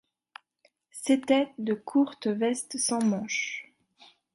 [0.89, 3.71] C'était de courtes vestes sans manches.